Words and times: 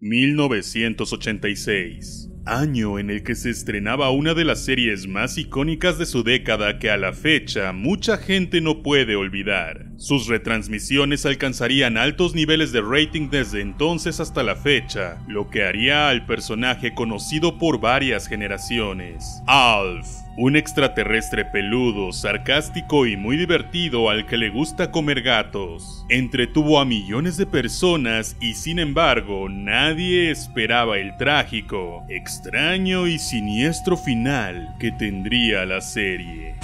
1986 0.00 2.28
año 2.48 2.98
en 2.98 3.10
el 3.10 3.22
que 3.22 3.34
se 3.34 3.50
estrenaba 3.50 4.10
una 4.10 4.34
de 4.34 4.44
las 4.44 4.64
series 4.64 5.06
más 5.06 5.38
icónicas 5.38 5.98
de 5.98 6.06
su 6.06 6.24
década 6.24 6.78
que 6.78 6.90
a 6.90 6.96
la 6.96 7.12
fecha 7.12 7.72
mucha 7.72 8.16
gente 8.16 8.60
no 8.60 8.82
puede 8.82 9.16
olvidar. 9.16 9.86
Sus 9.96 10.26
retransmisiones 10.26 11.26
alcanzarían 11.26 11.96
altos 11.96 12.34
niveles 12.34 12.72
de 12.72 12.80
rating 12.80 13.28
desde 13.30 13.60
entonces 13.60 14.20
hasta 14.20 14.42
la 14.42 14.56
fecha, 14.56 15.22
lo 15.28 15.50
que 15.50 15.64
haría 15.64 16.08
al 16.08 16.26
personaje 16.26 16.94
conocido 16.94 17.58
por 17.58 17.80
varias 17.80 18.26
generaciones. 18.26 19.42
Alf, 19.46 20.06
un 20.36 20.54
extraterrestre 20.56 21.44
peludo, 21.44 22.12
sarcástico 22.12 23.06
y 23.06 23.16
muy 23.16 23.36
divertido 23.36 24.08
al 24.08 24.26
que 24.26 24.36
le 24.36 24.50
gusta 24.50 24.90
comer 24.90 25.22
gatos. 25.22 26.04
Entretuvo 26.08 26.78
a 26.78 26.84
millones 26.84 27.36
de 27.36 27.46
personas 27.46 28.36
y 28.40 28.54
sin 28.54 28.78
embargo 28.78 29.48
nadie 29.48 30.30
esperaba 30.30 30.98
el 30.98 31.16
trágico, 31.16 32.04
extraño 32.08 33.06
y 33.06 33.18
siniestro 33.18 33.96
final 33.96 34.76
que 34.78 34.92
tendría 34.92 35.64
la 35.64 35.80
serie. 35.80 36.54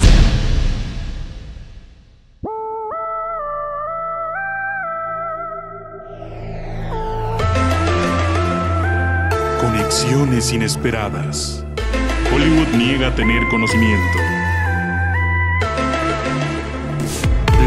Conexiones 9.59 10.53
inesperadas. 10.53 11.65
Hollywood 12.35 12.67
niega 12.75 13.15
tener 13.15 13.47
conocimiento. 13.47 14.17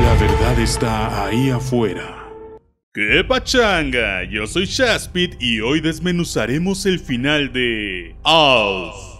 La 0.05 0.15
verdad 0.21 0.59
está 0.59 1.25
ahí 1.25 1.49
afuera. 1.49 2.29
¡Qué 2.93 3.25
pachanga! 3.27 4.25
Yo 4.25 4.47
soy 4.47 4.67
Shaspit 4.67 5.41
y 5.41 5.63
hoy 5.63 5.81
desmenuzaremos 5.81 6.85
el 6.85 6.99
final 6.99 7.51
de 7.51 8.15
Alf. 8.25 9.18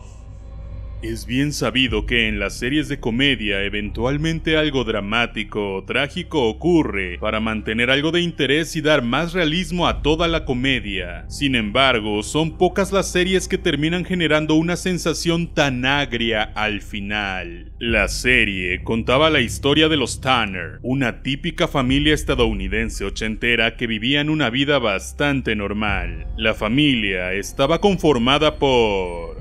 Es 1.01 1.27
bien 1.27 1.53
sabido 1.53 2.07
que 2.07 2.27
en 2.27 2.41
las 2.41 2.59
series 2.59 2.89
de 2.89 2.99
comedia 2.99 3.63
eventualmente 3.63 4.57
algo 4.57 4.83
dramático 4.83 5.77
o 5.77 5.85
trágico 5.85 6.49
ocurre 6.49 7.19
para 7.21 7.39
mantener 7.39 7.89
algo 7.89 8.11
de 8.11 8.21
interés 8.21 8.75
y 8.75 8.81
dar 8.81 9.03
más 9.03 9.33
realismo 9.33 9.87
a 9.87 10.03
toda 10.03 10.27
la 10.27 10.45
comedia. 10.45 11.25
Sin 11.29 11.55
embargo, 11.55 12.25
son 12.25 12.59
pocas 12.59 12.91
las 12.91 13.13
series 13.13 13.47
que 13.47 13.59
terminan 13.59 14.05
generando 14.05 14.57
una 14.57 14.75
sensación 14.75 15.55
tan 15.55 15.87
agria 15.87 16.43
al 16.43 16.81
final. 16.83 17.71
La 17.79 18.09
serie 18.09 18.83
contaba 18.83 19.31
la 19.31 19.41
historia 19.41 19.89
de 19.89 19.97
los 19.97 20.21
Tanner, 20.21 20.81
una 20.83 21.23
típica 21.23 21.69
familia 21.69 22.13
estadounidense 22.13 23.05
ochentera 23.05 23.77
que 23.77 23.87
vivían 23.87 24.29
una 24.29 24.51
vida 24.51 24.81
bastante 24.81 25.55
normal. 25.55 26.27
La 26.37 26.55
familia 26.55 27.35
estaba 27.35 27.81
conformada 27.81 28.57
por 28.59 29.38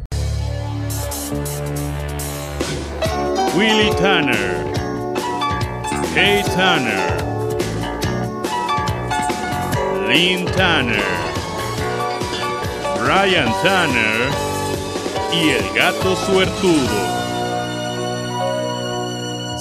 Willie 3.57 3.89
Tanner, 3.95 4.71
Kay 6.13 6.43
Tanner, 6.43 7.07
Lynn 10.07 10.45
Tanner, 10.45 11.01
Brian 12.99 13.51
Tanner. 13.63 14.31
Y 15.33 15.49
el 15.49 15.73
gato 15.73 16.15
suertudo. 16.15 17.16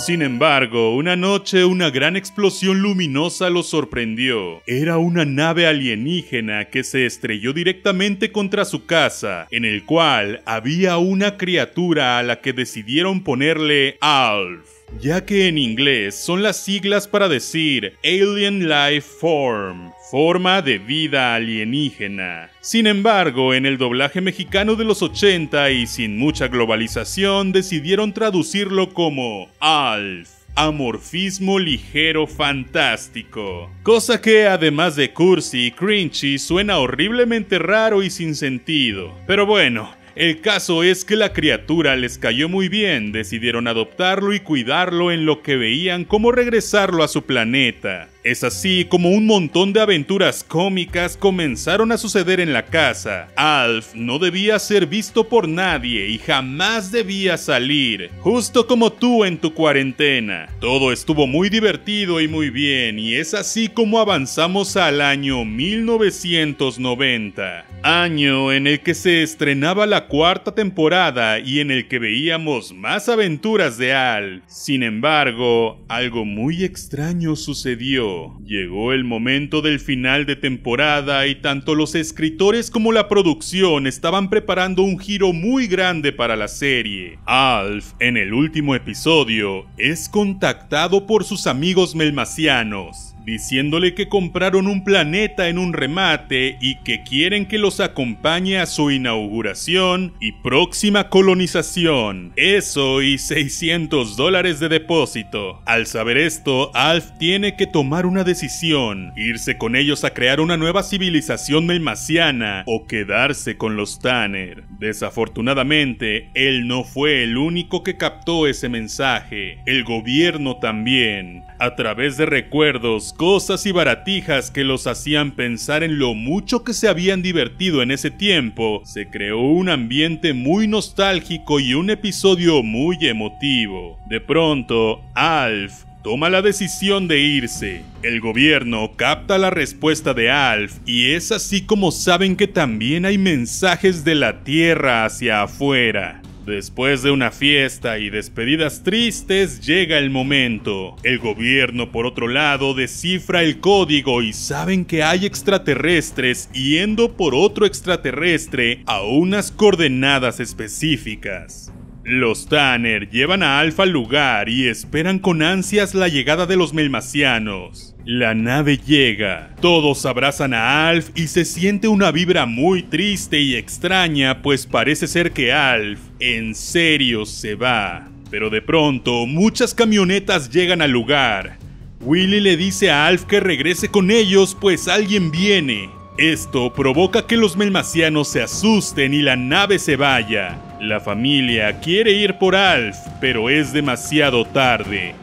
Sin 0.06 0.22
embargo, 0.22 0.94
una 0.94 1.16
noche 1.16 1.64
una 1.64 1.90
gran 1.90 2.14
explosión 2.14 2.78
luminosa 2.78 3.50
los 3.50 3.66
sorprendió. 3.66 4.62
Era 4.64 4.98
una 4.98 5.24
nave 5.24 5.66
alienígena 5.66 6.66
que 6.66 6.84
se 6.84 7.06
estrelló 7.06 7.52
directamente 7.52 8.30
contra 8.30 8.64
su 8.64 8.86
casa, 8.86 9.48
en 9.50 9.64
el 9.64 9.84
cual 9.84 10.42
había 10.46 10.98
una 10.98 11.36
criatura 11.36 12.20
a 12.20 12.22
la 12.22 12.40
que 12.40 12.52
decidieron 12.52 13.24
ponerle 13.24 13.98
Alf 14.00 14.76
ya 15.00 15.24
que 15.24 15.48
en 15.48 15.58
inglés 15.58 16.14
son 16.14 16.42
las 16.42 16.56
siglas 16.56 17.08
para 17.08 17.28
decir 17.28 17.94
Alien 18.04 18.68
Life 18.68 19.08
Form, 19.20 19.92
forma 20.10 20.62
de 20.62 20.78
vida 20.78 21.34
alienígena. 21.34 22.50
Sin 22.60 22.86
embargo, 22.86 23.54
en 23.54 23.66
el 23.66 23.78
doblaje 23.78 24.20
mexicano 24.20 24.74
de 24.74 24.84
los 24.84 25.02
80 25.02 25.70
y 25.70 25.86
sin 25.86 26.18
mucha 26.18 26.48
globalización 26.48 27.52
decidieron 27.52 28.12
traducirlo 28.12 28.92
como 28.92 29.48
ALF 29.60 30.36
amorfismo 30.56 31.58
ligero 31.58 32.26
fantástico. 32.26 33.70
Cosa 33.82 34.20
que 34.20 34.46
además 34.46 34.96
de 34.96 35.12
cursi 35.12 35.66
y 35.66 35.70
cringy 35.70 36.38
suena 36.38 36.78
horriblemente 36.78 37.58
raro 37.58 38.02
y 38.02 38.08
sin 38.08 38.34
sentido. 38.34 39.14
Pero 39.26 39.44
bueno, 39.44 39.90
el 40.16 40.40
caso 40.40 40.82
es 40.82 41.04
que 41.04 41.14
la 41.14 41.34
criatura 41.34 41.94
les 41.94 42.16
cayó 42.16 42.48
muy 42.48 42.70
bien, 42.70 43.12
decidieron 43.12 43.68
adoptarlo 43.68 44.32
y 44.32 44.40
cuidarlo 44.40 45.12
en 45.12 45.26
lo 45.26 45.42
que 45.42 45.56
veían 45.56 46.06
como 46.06 46.32
regresarlo 46.32 47.04
a 47.04 47.08
su 47.08 47.24
planeta. 47.24 48.08
Es 48.26 48.42
así 48.42 48.84
como 48.84 49.10
un 49.10 49.24
montón 49.24 49.72
de 49.72 49.80
aventuras 49.80 50.42
cómicas 50.42 51.16
comenzaron 51.16 51.92
a 51.92 51.96
suceder 51.96 52.40
en 52.40 52.52
la 52.52 52.64
casa. 52.64 53.28
Alf 53.36 53.94
no 53.94 54.18
debía 54.18 54.58
ser 54.58 54.88
visto 54.88 55.28
por 55.28 55.48
nadie 55.48 56.08
y 56.08 56.18
jamás 56.18 56.90
debía 56.90 57.38
salir, 57.38 58.10
justo 58.18 58.66
como 58.66 58.92
tú 58.92 59.24
en 59.24 59.38
tu 59.38 59.54
cuarentena. 59.54 60.48
Todo 60.58 60.90
estuvo 60.90 61.28
muy 61.28 61.50
divertido 61.50 62.20
y 62.20 62.26
muy 62.26 62.50
bien 62.50 62.98
y 62.98 63.14
es 63.14 63.32
así 63.32 63.68
como 63.68 64.00
avanzamos 64.00 64.76
al 64.76 65.02
año 65.02 65.44
1990, 65.44 67.64
año 67.84 68.52
en 68.52 68.66
el 68.66 68.80
que 68.80 68.94
se 68.94 69.22
estrenaba 69.22 69.86
la 69.86 70.08
cuarta 70.08 70.52
temporada 70.52 71.38
y 71.38 71.60
en 71.60 71.70
el 71.70 71.86
que 71.86 72.00
veíamos 72.00 72.72
más 72.72 73.08
aventuras 73.08 73.78
de 73.78 73.94
Alf. 73.94 74.42
Sin 74.48 74.82
embargo, 74.82 75.78
algo 75.86 76.24
muy 76.24 76.64
extraño 76.64 77.36
sucedió. 77.36 78.15
Llegó 78.44 78.92
el 78.92 79.04
momento 79.04 79.62
del 79.62 79.80
final 79.80 80.26
de 80.26 80.36
temporada 80.36 81.26
y 81.26 81.36
tanto 81.36 81.74
los 81.74 81.94
escritores 81.94 82.70
como 82.70 82.92
la 82.92 83.08
producción 83.08 83.86
estaban 83.86 84.30
preparando 84.30 84.82
un 84.82 84.98
giro 84.98 85.32
muy 85.32 85.66
grande 85.66 86.12
para 86.12 86.36
la 86.36 86.48
serie. 86.48 87.18
Alf, 87.24 87.92
en 87.98 88.16
el 88.16 88.32
último 88.32 88.74
episodio, 88.74 89.66
es 89.78 90.08
contactado 90.08 91.06
por 91.06 91.24
sus 91.24 91.46
amigos 91.46 91.94
melmacianos 91.94 93.15
diciéndole 93.26 93.92
que 93.94 94.08
compraron 94.08 94.68
un 94.68 94.84
planeta 94.84 95.48
en 95.48 95.58
un 95.58 95.72
remate 95.72 96.56
y 96.60 96.76
que 96.76 97.02
quieren 97.02 97.46
que 97.46 97.58
los 97.58 97.80
acompañe 97.80 98.58
a 98.58 98.66
su 98.66 98.92
inauguración 98.92 100.14
y 100.20 100.30
próxima 100.30 101.08
colonización. 101.08 102.32
Eso 102.36 103.02
y 103.02 103.18
600 103.18 104.16
dólares 104.16 104.60
de 104.60 104.68
depósito. 104.68 105.60
Al 105.66 105.86
saber 105.86 106.18
esto, 106.18 106.70
Alf 106.74 107.10
tiene 107.18 107.56
que 107.56 107.66
tomar 107.66 108.06
una 108.06 108.22
decisión, 108.22 109.12
irse 109.16 109.58
con 109.58 109.74
ellos 109.74 110.04
a 110.04 110.10
crear 110.10 110.40
una 110.40 110.56
nueva 110.56 110.84
civilización 110.84 111.66
melmaciana 111.66 112.62
o 112.66 112.86
quedarse 112.86 113.56
con 113.56 113.76
los 113.76 113.98
Tanner. 113.98 114.62
Desafortunadamente, 114.78 116.30
él 116.34 116.68
no 116.68 116.84
fue 116.84 117.24
el 117.24 117.36
único 117.36 117.82
que 117.82 117.96
captó 117.96 118.46
ese 118.46 118.68
mensaje, 118.68 119.58
el 119.66 119.82
gobierno 119.82 120.58
también. 120.58 121.42
A 121.58 121.74
través 121.74 122.16
de 122.18 122.26
recuerdos, 122.26 123.15
cosas 123.16 123.66
y 123.66 123.72
baratijas 123.72 124.50
que 124.50 124.62
los 124.62 124.86
hacían 124.86 125.32
pensar 125.32 125.82
en 125.82 125.98
lo 125.98 126.14
mucho 126.14 126.62
que 126.62 126.74
se 126.74 126.88
habían 126.88 127.22
divertido 127.22 127.82
en 127.82 127.90
ese 127.90 128.10
tiempo, 128.10 128.82
se 128.84 129.08
creó 129.08 129.40
un 129.40 129.68
ambiente 129.68 130.34
muy 130.34 130.68
nostálgico 130.68 131.58
y 131.58 131.74
un 131.74 131.90
episodio 131.90 132.62
muy 132.62 132.98
emotivo. 133.00 133.98
De 134.08 134.20
pronto, 134.20 135.00
Alf 135.14 135.84
toma 136.02 136.30
la 136.30 136.42
decisión 136.42 137.08
de 137.08 137.20
irse. 137.20 137.82
El 138.02 138.20
gobierno 138.20 138.92
capta 138.94 139.38
la 139.38 139.50
respuesta 139.50 140.14
de 140.14 140.30
Alf 140.30 140.74
y 140.86 141.12
es 141.12 141.32
así 141.32 141.62
como 141.62 141.90
saben 141.90 142.36
que 142.36 142.46
también 142.46 143.04
hay 143.04 143.18
mensajes 143.18 144.04
de 144.04 144.14
la 144.14 144.44
Tierra 144.44 145.04
hacia 145.04 145.42
afuera. 145.42 146.22
Después 146.46 147.02
de 147.02 147.10
una 147.10 147.32
fiesta 147.32 147.98
y 147.98 148.08
despedidas 148.08 148.84
tristes, 148.84 149.66
llega 149.66 149.98
el 149.98 150.10
momento. 150.10 150.94
El 151.02 151.18
gobierno, 151.18 151.90
por 151.90 152.06
otro 152.06 152.28
lado, 152.28 152.72
descifra 152.72 153.42
el 153.42 153.58
código 153.58 154.22
y 154.22 154.32
saben 154.32 154.84
que 154.84 155.02
hay 155.02 155.26
extraterrestres 155.26 156.48
yendo 156.52 157.16
por 157.16 157.34
otro 157.34 157.66
extraterrestre 157.66 158.84
a 158.86 159.02
unas 159.02 159.50
coordenadas 159.50 160.38
específicas. 160.38 161.72
Los 162.08 162.46
Tanner 162.46 163.10
llevan 163.10 163.42
a 163.42 163.58
Alfa 163.58 163.82
al 163.82 163.90
lugar 163.90 164.48
y 164.48 164.68
esperan 164.68 165.18
con 165.18 165.42
ansias 165.42 165.92
la 165.92 166.06
llegada 166.06 166.46
de 166.46 166.54
los 166.54 166.72
melmacianos. 166.72 167.96
La 168.04 168.32
nave 168.32 168.78
llega, 168.78 169.56
todos 169.60 170.06
abrazan 170.06 170.54
a 170.54 170.88
Alf 170.88 171.10
y 171.16 171.26
se 171.26 171.44
siente 171.44 171.88
una 171.88 172.12
vibra 172.12 172.46
muy 172.46 172.84
triste 172.84 173.40
y 173.40 173.56
extraña 173.56 174.40
pues 174.40 174.68
parece 174.68 175.08
ser 175.08 175.32
que 175.32 175.52
Alf 175.52 175.98
en 176.20 176.54
serio 176.54 177.26
se 177.26 177.56
va. 177.56 178.08
Pero 178.30 178.50
de 178.50 178.62
pronto 178.62 179.26
muchas 179.26 179.74
camionetas 179.74 180.50
llegan 180.50 180.82
al 180.82 180.92
lugar. 180.92 181.58
Willy 182.02 182.38
le 182.38 182.56
dice 182.56 182.88
a 182.88 183.08
Alf 183.08 183.24
que 183.24 183.40
regrese 183.40 183.88
con 183.88 184.12
ellos 184.12 184.56
pues 184.60 184.86
alguien 184.86 185.32
viene. 185.32 185.90
Esto 186.18 186.72
provoca 186.72 187.26
que 187.26 187.36
los 187.36 187.56
melmacianos 187.56 188.28
se 188.28 188.42
asusten 188.42 189.12
y 189.12 189.22
la 189.22 189.34
nave 189.34 189.80
se 189.80 189.96
vaya. 189.96 190.65
La 190.80 191.00
familia 191.00 191.80
quiere 191.80 192.12
ir 192.12 192.34
por 192.34 192.54
Alf, 192.54 192.98
pero 193.18 193.48
es 193.48 193.72
demasiado 193.72 194.44
tarde. 194.44 195.14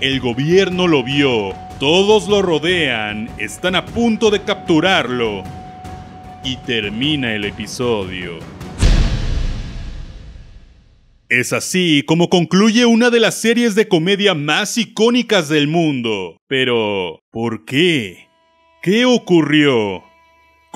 El 0.00 0.18
gobierno 0.18 0.88
lo 0.88 1.04
vio, 1.04 1.54
todos 1.78 2.26
lo 2.28 2.42
rodean, 2.42 3.30
están 3.38 3.76
a 3.76 3.86
punto 3.86 4.30
de 4.30 4.42
capturarlo. 4.42 5.44
Y 6.42 6.56
termina 6.56 7.34
el 7.34 7.44
episodio. 7.44 8.40
Es 11.28 11.52
así 11.52 12.02
como 12.04 12.28
concluye 12.28 12.84
una 12.84 13.10
de 13.10 13.20
las 13.20 13.36
series 13.36 13.76
de 13.76 13.86
comedia 13.86 14.34
más 14.34 14.76
icónicas 14.76 15.48
del 15.48 15.68
mundo. 15.68 16.38
Pero, 16.48 17.20
¿por 17.30 17.64
qué? 17.64 18.26
¿Qué 18.82 19.04
ocurrió? 19.04 20.05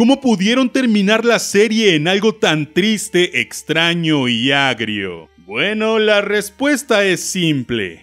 ¿Cómo 0.01 0.23
pudieron 0.23 0.71
terminar 0.71 1.27
la 1.27 1.39
serie 1.39 1.95
en 1.95 2.09
algo 2.09 2.35
tan 2.35 2.73
triste, 2.73 3.43
extraño 3.43 4.29
y 4.29 4.51
agrio? 4.51 5.29
Bueno, 5.37 5.99
la 5.99 6.23
respuesta 6.23 7.05
es 7.05 7.21
simple. 7.21 8.01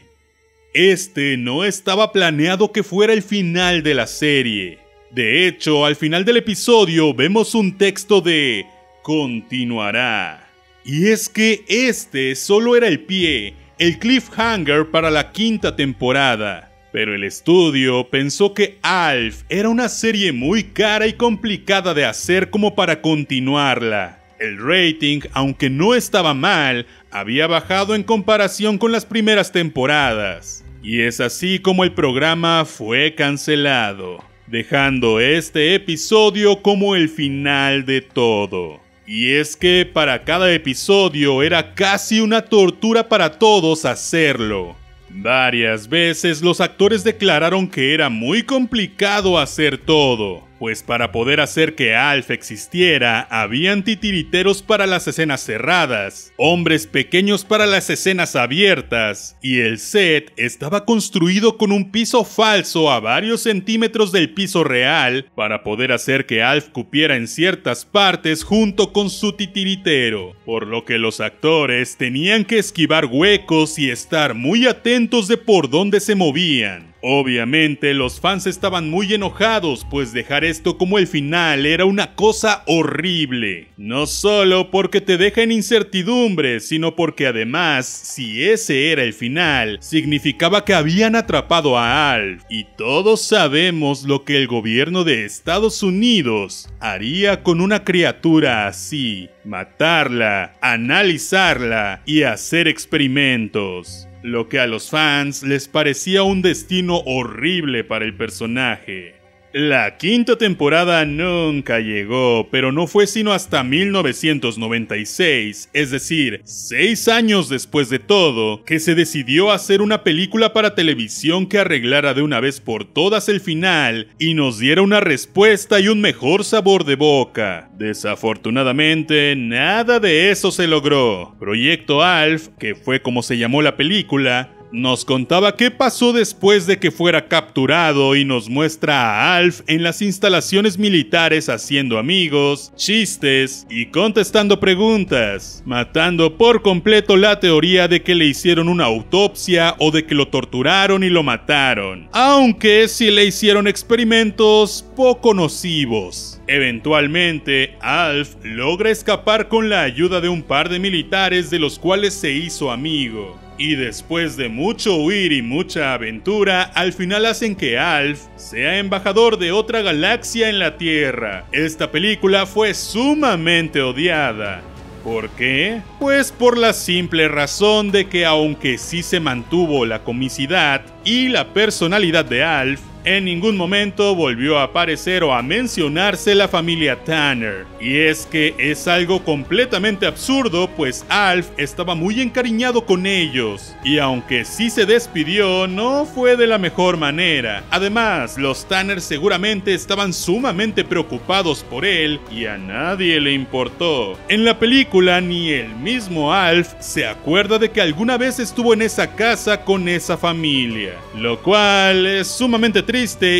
Este 0.75 1.37
no 1.37 1.65
estaba 1.65 2.11
planeado 2.11 2.71
que 2.71 2.83
fuera 2.83 3.13
el 3.13 3.23
final 3.23 3.81
de 3.81 3.95
la 3.95 4.05
serie. 4.05 4.77
De 5.09 5.47
hecho, 5.47 5.87
al 5.87 5.95
final 5.95 6.23
del 6.23 6.37
episodio 6.37 7.15
vemos 7.15 7.55
un 7.55 7.79
texto 7.79 8.21
de 8.21 8.67
continuará. 9.01 10.47
Y 10.85 11.07
es 11.07 11.27
que 11.27 11.65
este 11.67 12.35
solo 12.35 12.75
era 12.75 12.87
el 12.87 12.99
pie, 12.99 13.55
el 13.79 13.97
cliffhanger 13.97 14.91
para 14.91 15.09
la 15.09 15.31
quinta 15.31 15.75
temporada. 15.75 16.66
Pero 16.97 17.13
el 17.13 17.23
estudio 17.23 18.09
pensó 18.09 18.55
que 18.55 18.79
Alf 18.81 19.43
era 19.49 19.69
una 19.69 19.87
serie 19.87 20.31
muy 20.31 20.63
cara 20.63 21.05
y 21.05 21.13
complicada 21.13 21.93
de 21.93 22.05
hacer 22.05 22.49
como 22.49 22.73
para 22.73 23.03
continuarla. 23.03 24.17
El 24.39 24.57
rating, 24.57 25.19
aunque 25.33 25.69
no 25.69 25.93
estaba 25.93 26.33
mal, 26.33 26.87
había 27.11 27.45
bajado 27.45 27.93
en 27.93 28.01
comparación 28.01 28.79
con 28.79 28.91
las 28.91 29.05
primeras 29.05 29.51
temporadas. 29.51 30.65
Y 30.81 31.01
es 31.01 31.19
así 31.19 31.59
como 31.59 31.83
el 31.83 31.91
programa 31.91 32.65
fue 32.65 33.13
cancelado, 33.13 34.23
dejando 34.47 35.19
este 35.19 35.75
episodio 35.75 36.63
como 36.63 36.95
el 36.95 37.09
final 37.09 37.85
de 37.85 38.01
todo. 38.01 38.81
Y 39.05 39.33
es 39.33 39.55
que 39.55 39.85
para 39.85 40.23
cada 40.23 40.51
episodio 40.51 41.43
era 41.43 41.75
casi 41.75 42.21
una 42.21 42.41
tortura 42.41 43.07
para 43.07 43.37
todos 43.37 43.85
hacerlo. 43.85 44.75
Varias 45.09 45.87
veces 45.87 46.41
los 46.41 46.61
actores 46.61 47.03
declararon 47.03 47.69
que 47.69 47.93
era 47.93 48.09
muy 48.09 48.43
complicado 48.43 49.39
hacer 49.39 49.77
todo, 49.77 50.46
pues 50.59 50.83
para 50.83 51.11
poder 51.11 51.39
hacer 51.39 51.75
que 51.75 51.95
Alf 51.95 52.31
existiera, 52.31 53.21
habían 53.29 53.83
titiriteros 53.83 54.61
para 54.61 54.87
las 54.87 55.07
escenas 55.07 55.41
cerradas, 55.41 56.33
hombres 56.37 56.87
pequeños 56.87 57.45
para 57.45 57.65
las 57.65 57.89
escenas 57.89 58.35
abiertas, 58.35 59.37
y 59.41 59.59
el 59.59 59.79
set 59.79 60.31
estaba 60.37 60.85
construido 60.85 61.57
con 61.57 61.71
un 61.71 61.91
piso 61.91 62.23
falso 62.23 62.91
a 62.91 62.99
varios 62.99 63.41
centímetros 63.41 64.11
del 64.11 64.33
piso 64.33 64.63
real 64.63 65.29
para 65.35 65.63
poder 65.63 65.91
hacer 65.91 66.25
que 66.25 66.43
Alf 66.43 66.69
cupiera 66.69 67.15
en 67.15 67.27
ciertas 67.27 67.85
partes 67.85 68.43
junto 68.43 68.93
con 68.93 69.09
su 69.09 69.33
titiritero, 69.33 70.35
por 70.45 70.67
lo 70.67 70.85
que 70.85 70.97
los 70.97 71.19
actores 71.19 71.97
tenían 71.97 72.45
que 72.45 72.59
esquivar 72.59 73.05
huecos 73.05 73.79
y 73.79 73.89
estar 73.89 74.33
muy 74.33 74.65
atentos 74.65 75.27
de 75.27 75.37
por 75.37 75.69
dónde 75.69 75.99
se 75.99 76.15
movían. 76.15 76.86
Obviamente 77.01 77.93
los 77.93 78.19
fans 78.19 78.47
estaban 78.47 78.89
muy 78.89 79.13
enojados, 79.13 79.85
pues 79.89 80.13
dejar 80.13 80.43
esto 80.43 80.77
como 80.77 80.97
el 80.97 81.07
final 81.07 81.65
era 81.65 81.85
una 81.85 82.15
cosa 82.15 82.63
horrible. 82.65 83.67
No 83.77 84.07
solo 84.07 84.71
porque 84.71 84.99
te 84.99 85.17
deja 85.17 85.43
en 85.43 85.51
incertidumbre, 85.51 86.59
sino 86.59 86.95
porque 86.95 87.27
además, 87.27 87.85
si 87.85 88.43
ese 88.43 88.91
era 88.91 89.03
el 89.03 89.13
final, 89.13 89.77
significaba 89.81 90.65
que 90.65 90.73
habían 90.73 91.15
atrapado 91.15 91.77
a 91.77 92.13
Alf. 92.13 92.43
Y 92.49 92.65
todos 92.77 93.21
sabemos 93.21 94.03
lo 94.03 94.23
que 94.23 94.37
el 94.37 94.47
gobierno 94.47 95.03
de 95.03 95.25
Estados 95.25 95.83
Unidos 95.83 96.67
haría 96.79 97.43
con 97.43 97.61
una 97.61 97.83
criatura 97.83 98.67
así. 98.67 99.29
Matarla, 99.45 100.57
analizarla 100.61 102.01
y 102.05 102.23
hacer 102.23 102.67
experimentos 102.67 104.06
lo 104.23 104.49
que 104.49 104.59
a 104.59 104.67
los 104.67 104.89
fans 104.89 105.43
les 105.43 105.67
parecía 105.67 106.23
un 106.23 106.41
destino 106.41 106.97
horrible 107.05 107.83
para 107.83 108.05
el 108.05 108.15
personaje. 108.15 109.16
La 109.59 109.97
quinta 109.97 110.37
temporada 110.37 111.03
nunca 111.03 111.79
llegó, 111.79 112.47
pero 112.51 112.71
no 112.71 112.85
fue 112.85 113.07
sino 113.07 113.33
hasta 113.33 113.63
1996, 113.63 115.71
es 115.73 115.89
decir, 115.89 116.41
seis 116.43 117.07
años 117.07 117.49
después 117.49 117.89
de 117.89 117.97
todo, 117.97 118.63
que 118.65 118.79
se 118.79 118.93
decidió 118.93 119.51
hacer 119.51 119.81
una 119.81 120.03
película 120.03 120.53
para 120.53 120.75
televisión 120.75 121.47
que 121.47 121.57
arreglara 121.57 122.13
de 122.13 122.21
una 122.21 122.39
vez 122.39 122.61
por 122.61 122.85
todas 122.85 123.29
el 123.29 123.41
final 123.41 124.09
y 124.19 124.35
nos 124.35 124.59
diera 124.59 124.83
una 124.83 124.99
respuesta 124.99 125.79
y 125.79 125.87
un 125.87 126.01
mejor 126.01 126.43
sabor 126.43 126.85
de 126.85 126.95
boca. 126.95 127.71
Desafortunadamente, 127.79 129.33
nada 129.35 129.99
de 129.99 130.29
eso 130.29 130.51
se 130.51 130.67
logró. 130.67 131.35
Proyecto 131.39 132.03
Alf, 132.03 132.49
que 132.59 132.75
fue 132.75 133.01
como 133.01 133.23
se 133.23 133.39
llamó 133.39 133.63
la 133.63 133.75
película, 133.75 134.51
nos 134.71 135.05
contaba 135.05 135.55
qué 135.55 135.71
pasó 135.71 136.13
después 136.13 136.67
de 136.67 136.79
que 136.79 136.91
fuera 136.91 137.27
capturado 137.27 138.15
y 138.15 138.25
nos 138.25 138.49
muestra 138.49 138.95
a 138.99 139.37
Alf 139.37 139.61
en 139.67 139.83
las 139.83 140.01
instalaciones 140.01 140.77
militares 140.77 141.49
haciendo 141.49 141.97
amigos, 141.97 142.73
chistes 142.75 143.65
y 143.69 143.87
contestando 143.87 144.59
preguntas, 144.59 145.63
matando 145.65 146.37
por 146.37 146.61
completo 146.61 147.17
la 147.17 147.39
teoría 147.39 147.87
de 147.87 148.01
que 148.01 148.15
le 148.15 148.25
hicieron 148.25 148.67
una 148.69 148.85
autopsia 148.85 149.75
o 149.79 149.91
de 149.91 150.05
que 150.05 150.15
lo 150.15 150.27
torturaron 150.27 151.03
y 151.03 151.09
lo 151.09 151.23
mataron, 151.23 152.09
aunque 152.11 152.87
sí 152.87 153.11
le 153.11 153.25
hicieron 153.25 153.67
experimentos 153.67 154.85
poco 154.95 155.33
nocivos. 155.33 156.41
Eventualmente, 156.47 157.75
Alf 157.81 158.35
logra 158.43 158.89
escapar 158.89 159.47
con 159.47 159.69
la 159.69 159.81
ayuda 159.81 160.21
de 160.21 160.29
un 160.29 160.43
par 160.43 160.69
de 160.69 160.79
militares 160.79 161.49
de 161.49 161.59
los 161.59 161.77
cuales 161.77 162.13
se 162.13 162.31
hizo 162.31 162.71
amigo. 162.71 163.46
Y 163.57 163.75
después 163.75 164.37
de 164.37 164.49
mucho 164.49 164.97
huir 164.97 165.31
y 165.31 165.41
mucha 165.41 165.93
aventura, 165.93 166.61
al 166.61 166.93
final 166.93 167.25
hacen 167.25 167.55
que 167.55 167.79
Alf 167.79 168.21
sea 168.35 168.77
embajador 168.77 169.39
de 169.39 169.51
otra 169.51 169.81
galaxia 169.81 170.49
en 170.49 170.59
la 170.59 170.77
Tierra. 170.77 171.45
Esta 171.51 171.91
película 171.91 172.45
fue 172.45 172.73
sumamente 172.75 173.81
odiada. 173.81 174.61
¿Por 175.03 175.29
qué? 175.29 175.81
Pues 175.99 176.31
por 176.31 176.57
la 176.57 176.73
simple 176.73 177.27
razón 177.29 177.91
de 177.91 178.07
que 178.07 178.25
aunque 178.25 178.77
sí 178.77 179.01
se 179.01 179.19
mantuvo 179.19 179.85
la 179.85 180.03
comicidad 180.03 180.81
y 181.05 181.29
la 181.29 181.53
personalidad 181.53 182.25
de 182.25 182.43
Alf, 182.43 182.81
en 183.15 183.23
ningún 183.23 183.55
momento 183.55 184.13
volvió 184.15 184.59
a 184.59 184.63
aparecer 184.63 185.23
o 185.23 185.33
a 185.33 185.41
mencionarse 185.41 186.35
la 186.35 186.49
familia 186.49 187.01
Tanner. 187.05 187.65
Y 187.79 187.99
es 187.99 188.25
que 188.25 188.53
es 188.57 188.85
algo 188.85 189.23
completamente 189.23 190.05
absurdo, 190.05 190.69
pues 190.75 191.05
Alf 191.07 191.47
estaba 191.55 191.95
muy 191.95 192.19
encariñado 192.19 192.85
con 192.85 193.05
ellos. 193.05 193.73
Y 193.81 193.99
aunque 193.99 194.43
sí 194.43 194.69
se 194.69 194.85
despidió, 194.85 195.67
no 195.67 196.05
fue 196.05 196.35
de 196.35 196.47
la 196.47 196.57
mejor 196.57 196.97
manera. 196.97 197.63
Además, 197.69 198.37
los 198.37 198.67
Tanner 198.67 198.99
seguramente 198.99 199.73
estaban 199.73 200.11
sumamente 200.11 200.83
preocupados 200.83 201.63
por 201.63 201.85
él 201.85 202.19
y 202.29 202.45
a 202.45 202.57
nadie 202.57 203.21
le 203.21 203.31
importó. 203.31 204.19
En 204.27 204.43
la 204.43 204.59
película, 204.59 205.21
ni 205.21 205.51
el 205.51 205.73
mismo 205.75 206.33
Alf 206.33 206.73
se 206.81 207.07
acuerda 207.07 207.57
de 207.57 207.71
que 207.71 207.79
alguna 207.79 208.17
vez 208.17 208.37
estuvo 208.39 208.73
en 208.73 208.81
esa 208.81 209.15
casa 209.15 209.63
con 209.63 209.87
esa 209.87 210.17
familia. 210.17 210.95
Lo 211.15 211.39
cual 211.41 212.05
es 212.05 212.27
sumamente 212.27 212.83
triste 212.83 212.96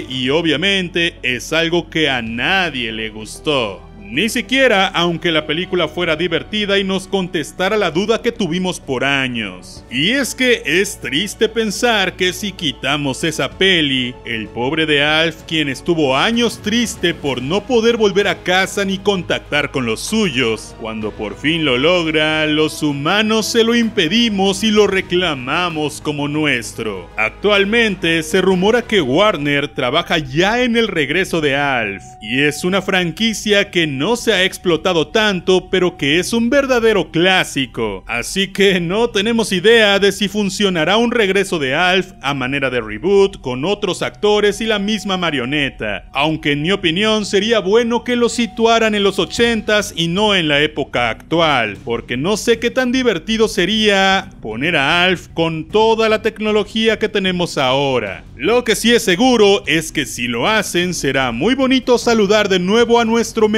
y 0.07 0.29
obviamente 0.29 1.15
es 1.23 1.51
algo 1.51 1.89
que 1.89 2.11
a 2.11 2.21
nadie 2.21 2.91
le 2.91 3.09
gustó. 3.09 3.86
Ni 4.09 4.29
siquiera 4.29 4.87
aunque 4.87 5.33
la 5.33 5.45
película 5.45 5.89
fuera 5.89 6.15
divertida 6.15 6.79
y 6.79 6.85
nos 6.85 7.09
contestara 7.09 7.75
la 7.75 7.91
duda 7.91 8.21
que 8.21 8.31
tuvimos 8.31 8.79
por 8.79 9.03
años. 9.03 9.83
Y 9.91 10.11
es 10.11 10.33
que 10.33 10.61
es 10.65 11.01
triste 11.01 11.49
pensar 11.49 12.15
que 12.15 12.31
si 12.31 12.53
quitamos 12.53 13.25
esa 13.25 13.49
peli, 13.49 14.15
el 14.23 14.47
pobre 14.47 14.85
de 14.85 15.03
Alf, 15.03 15.43
quien 15.45 15.67
estuvo 15.67 16.15
años 16.15 16.61
triste 16.61 17.13
por 17.13 17.41
no 17.41 17.65
poder 17.65 17.97
volver 17.97 18.29
a 18.29 18.43
casa 18.43 18.85
ni 18.85 18.97
contactar 18.97 19.71
con 19.71 19.85
los 19.85 19.99
suyos, 19.99 20.73
cuando 20.79 21.11
por 21.11 21.35
fin 21.35 21.65
lo 21.65 21.77
logra, 21.77 22.47
los 22.47 22.83
humanos 22.83 23.45
se 23.45 23.65
lo 23.65 23.75
impedimos 23.75 24.63
y 24.63 24.71
lo 24.71 24.87
reclamamos 24.87 25.99
como 25.99 26.29
nuestro. 26.29 27.09
Actualmente 27.17 28.23
se 28.23 28.39
rumora 28.39 28.83
que 28.83 29.01
Warner 29.01 29.67
trabaja 29.67 30.17
ya 30.17 30.63
en 30.63 30.77
el 30.77 30.87
regreso 30.87 31.41
de 31.41 31.57
Alf, 31.57 32.05
y 32.21 32.43
es 32.43 32.63
una 32.63 32.81
franquicia 32.81 33.69
que 33.69 33.96
no 33.97 34.15
se 34.15 34.33
ha 34.33 34.43
explotado 34.43 35.07
tanto, 35.07 35.69
pero 35.69 35.97
que 35.97 36.19
es 36.19 36.33
un 36.33 36.49
verdadero 36.49 37.11
clásico. 37.11 38.03
Así 38.07 38.49
que 38.49 38.79
no 38.79 39.09
tenemos 39.09 39.51
idea 39.51 39.99
de 39.99 40.11
si 40.11 40.27
funcionará 40.27 40.97
un 40.97 41.11
regreso 41.11 41.59
de 41.59 41.73
Alf 41.73 42.13
a 42.21 42.33
manera 42.33 42.69
de 42.69 42.81
reboot 42.81 43.41
con 43.41 43.65
otros 43.65 44.01
actores 44.01 44.61
y 44.61 44.65
la 44.65 44.79
misma 44.79 45.17
marioneta. 45.17 46.05
Aunque 46.13 46.51
en 46.51 46.61
mi 46.61 46.71
opinión 46.71 47.25
sería 47.25 47.59
bueno 47.59 48.03
que 48.03 48.15
lo 48.15 48.29
situaran 48.29 48.95
en 48.95 49.03
los 49.03 49.17
80s 49.17 49.93
y 49.95 50.07
no 50.07 50.35
en 50.35 50.47
la 50.47 50.61
época 50.61 51.09
actual, 51.09 51.77
porque 51.83 52.17
no 52.17 52.37
sé 52.37 52.59
qué 52.59 52.69
tan 52.69 52.91
divertido 52.91 53.47
sería 53.47 54.29
poner 54.41 54.75
a 54.75 55.03
Alf 55.03 55.27
con 55.33 55.67
toda 55.67 56.09
la 56.09 56.21
tecnología 56.21 56.99
que 56.99 57.09
tenemos 57.09 57.57
ahora. 57.57 58.23
Lo 58.35 58.63
que 58.63 58.75
sí 58.75 58.93
es 58.93 59.03
seguro 59.03 59.63
es 59.65 59.91
que 59.91 60.05
si 60.05 60.27
lo 60.27 60.47
hacen 60.47 60.93
será 60.93 61.31
muy 61.31 61.55
bonito 61.55 61.97
saludar 61.97 62.49
de 62.49 62.59
nuevo 62.59 62.99
a 62.99 63.05
nuestro 63.05 63.49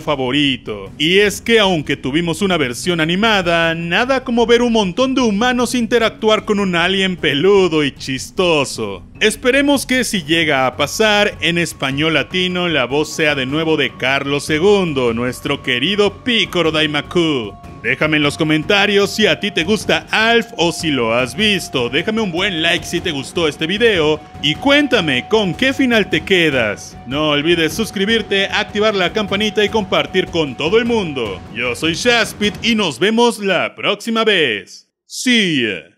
favorito. 0.00 0.90
Y 0.98 1.18
es 1.18 1.40
que 1.40 1.58
aunque 1.58 1.96
tuvimos 1.96 2.42
una 2.42 2.56
versión 2.56 3.00
animada, 3.00 3.74
nada 3.74 4.24
como 4.24 4.46
ver 4.46 4.62
un 4.62 4.72
montón 4.72 5.14
de 5.14 5.20
humanos 5.22 5.74
interactuar 5.74 6.44
con 6.44 6.60
un 6.60 6.76
alien 6.76 7.16
peludo 7.16 7.84
y 7.84 7.92
chistoso. 7.92 9.02
Esperemos 9.20 9.86
que 9.86 10.04
si 10.04 10.22
llega 10.22 10.66
a 10.66 10.76
pasar, 10.76 11.36
en 11.40 11.58
español 11.58 12.14
latino 12.14 12.68
la 12.68 12.84
voz 12.84 13.12
sea 13.12 13.34
de 13.34 13.46
nuevo 13.46 13.76
de 13.76 13.92
Carlos 13.96 14.48
II, 14.50 15.12
nuestro 15.14 15.62
querido 15.62 16.22
Picoro 16.22 16.70
Daimaku. 16.70 17.65
Déjame 17.82 18.16
en 18.16 18.22
los 18.22 18.36
comentarios 18.36 19.10
si 19.10 19.26
a 19.26 19.40
ti 19.40 19.50
te 19.50 19.64
gusta 19.64 20.06
Alf 20.10 20.48
o 20.56 20.72
si 20.72 20.90
lo 20.90 21.14
has 21.14 21.34
visto. 21.34 21.88
Déjame 21.88 22.20
un 22.20 22.32
buen 22.32 22.62
like 22.62 22.84
si 22.84 23.00
te 23.00 23.10
gustó 23.10 23.48
este 23.48 23.66
video 23.66 24.20
y 24.42 24.54
cuéntame 24.54 25.28
con 25.28 25.54
qué 25.54 25.72
final 25.72 26.10
te 26.10 26.22
quedas. 26.22 26.96
No 27.06 27.30
olvides 27.30 27.72
suscribirte, 27.72 28.46
activar 28.46 28.94
la 28.94 29.12
campanita 29.12 29.64
y 29.64 29.68
compartir 29.68 30.26
con 30.26 30.56
todo 30.56 30.78
el 30.78 30.84
mundo. 30.84 31.40
Yo 31.54 31.74
soy 31.74 31.94
Shaspit 31.94 32.54
y 32.64 32.74
nos 32.74 32.98
vemos 32.98 33.38
la 33.38 33.74
próxima 33.74 34.24
vez. 34.24 34.88
See. 35.06 35.95